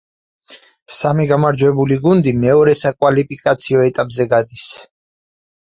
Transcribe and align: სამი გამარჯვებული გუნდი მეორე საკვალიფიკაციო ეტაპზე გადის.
სამი 0.99 1.27
გამარჯვებული 1.31 1.99
გუნდი 2.07 2.33
მეორე 2.45 2.75
საკვალიფიკაციო 2.81 3.87
ეტაპზე 3.93 4.29
გადის. 4.35 4.69